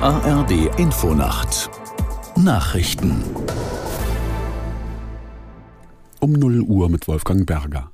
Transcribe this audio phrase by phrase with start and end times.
[0.00, 1.68] ARD Infonacht
[2.36, 3.24] Nachrichten
[6.20, 7.90] um 0 Uhr mit Wolfgang Berger.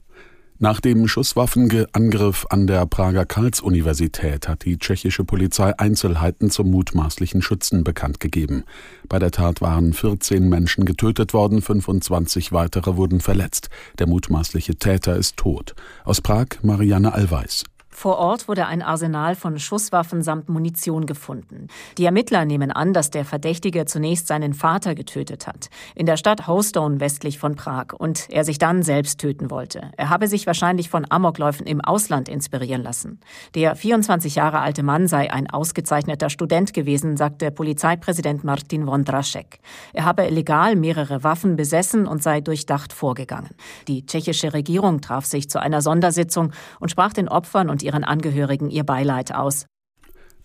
[0.58, 7.84] Nach dem Schusswaffenangriff an der Prager Karls-Universität hat die tschechische Polizei Einzelheiten zum mutmaßlichen Schützen
[7.84, 8.64] bekannt gegeben.
[9.08, 13.70] Bei der Tat waren 14 Menschen getötet worden, 25 weitere wurden verletzt.
[13.98, 15.74] Der mutmaßliche Täter ist tot.
[16.04, 17.64] Aus Prag Marianne Allweis.
[18.04, 21.68] Vor Ort wurde ein Arsenal von Schusswaffen samt Munition gefunden.
[21.96, 26.46] Die Ermittler nehmen an, dass der Verdächtige zunächst seinen Vater getötet hat, in der Stadt
[26.46, 29.90] Hostone westlich von Prag, und er sich dann selbst töten wollte.
[29.96, 33.20] Er habe sich wahrscheinlich von Amokläufen im Ausland inspirieren lassen.
[33.54, 39.60] Der 24 Jahre alte Mann sei ein ausgezeichneter Student gewesen, sagte Polizeipräsident Martin Wondraschek.
[39.94, 43.54] Er habe legal mehrere Waffen besessen und sei durchdacht vorgegangen.
[43.88, 48.70] Die tschechische Regierung traf sich zu einer Sondersitzung und sprach den Opfern und ihren Angehörigen
[48.70, 49.66] ihr Beileid aus.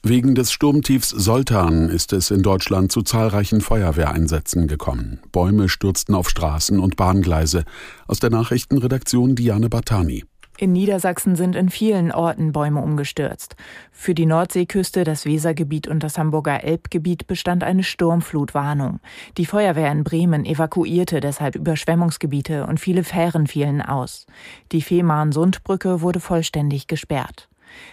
[0.01, 5.19] Wegen des Sturmtiefs Soltan ist es in Deutschland zu zahlreichen Feuerwehreinsätzen gekommen.
[5.33, 7.65] Bäume stürzten auf Straßen und Bahngleise.
[8.07, 10.23] Aus der Nachrichtenredaktion Diane Batani.
[10.61, 13.55] In Niedersachsen sind in vielen Orten Bäume umgestürzt.
[13.93, 18.99] Für die Nordseeküste, das Wesergebiet und das Hamburger Elbgebiet bestand eine Sturmflutwarnung.
[19.37, 24.25] Die Feuerwehr in Bremen evakuierte deshalb Überschwemmungsgebiete und viele Fähren fielen aus.
[24.73, 27.47] Die Fehmarn-Sundbrücke wurde vollständig gesperrt.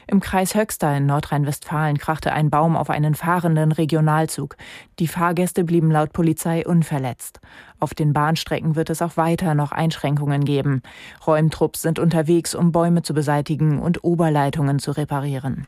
[0.06, 4.56] Im Kreis Höxter in Nordrhein-Westfalen krachte ein Baum auf einen fahrenden Regionalzug.
[4.98, 7.40] Die Fahrgäste blieben laut Polizei unverletzt.
[7.78, 10.82] Auf den Bahnstrecken wird es auch weiter noch Einschränkungen geben.
[11.26, 15.66] Räumtrupps sind unterwegs, um Bäume zu beseitigen und Oberleitungen zu reparieren.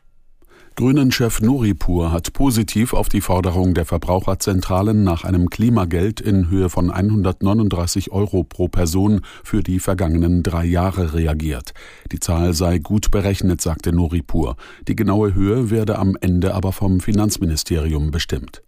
[0.79, 6.89] Grünen-Chef Nuripur hat positiv auf die Forderung der Verbraucherzentralen nach einem Klimageld in Höhe von
[6.89, 11.73] 139 Euro pro Person für die vergangenen drei Jahre reagiert.
[12.13, 14.55] Die Zahl sei gut berechnet, sagte Nuripur.
[14.87, 18.63] Die genaue Höhe werde am Ende aber vom Finanzministerium bestimmt.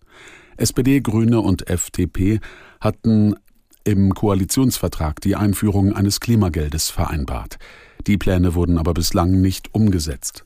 [0.58, 2.42] SPD, Grüne und FDP
[2.82, 3.36] hatten
[3.86, 7.58] im Koalitionsvertrag die Einführung eines Klimageldes vereinbart.
[8.06, 10.44] Die Pläne wurden aber bislang nicht umgesetzt.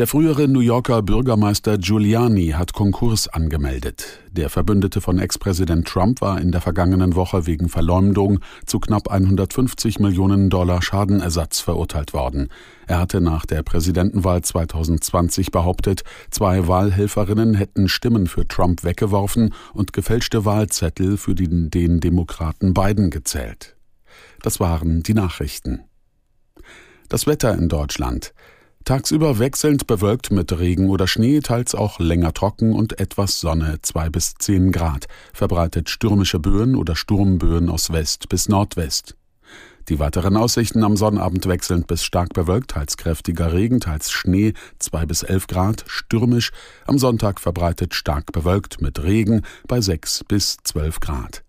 [0.00, 4.20] Der frühere New Yorker Bürgermeister Giuliani hat Konkurs angemeldet.
[4.32, 10.00] Der Verbündete von Ex-Präsident Trump war in der vergangenen Woche wegen Verleumdung zu knapp 150
[10.00, 12.48] Millionen Dollar Schadenersatz verurteilt worden.
[12.86, 19.92] Er hatte nach der Präsidentenwahl 2020 behauptet, zwei Wahlhelferinnen hätten Stimmen für Trump weggeworfen und
[19.92, 23.76] gefälschte Wahlzettel für den, den Demokraten Biden gezählt.
[24.40, 25.82] Das waren die Nachrichten.
[27.10, 28.32] Das Wetter in Deutschland.
[28.84, 34.08] Tagsüber wechselnd bewölkt mit Regen oder Schnee, teils auch länger trocken und etwas Sonne, zwei
[34.08, 39.16] bis zehn Grad, verbreitet stürmische Böen oder Sturmböen aus West bis Nordwest.
[39.88, 45.04] Die weiteren Aussichten am Sonnabend wechselnd bis stark bewölkt, teils kräftiger Regen, teils Schnee, zwei
[45.04, 46.50] bis elf Grad, stürmisch,
[46.86, 51.42] am Sonntag verbreitet stark bewölkt mit Regen bei sechs bis zwölf Grad.